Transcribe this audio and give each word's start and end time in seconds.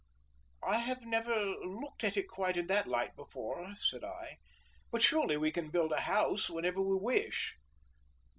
"I 0.63 0.79
have 0.79 1.03
never 1.05 1.35
looked 1.63 2.03
at 2.03 2.17
it 2.17 2.27
quite 2.27 2.57
in 2.57 2.65
this 2.65 2.87
light 2.87 3.15
before," 3.15 3.75
said 3.75 4.03
I. 4.03 4.39
"But 4.91 5.03
surely 5.03 5.37
we 5.37 5.51
can 5.51 5.69
build 5.69 5.91
a 5.91 6.01
house 6.01 6.49
whenever 6.49 6.81
we 6.81 6.95
wish!" 6.95 7.55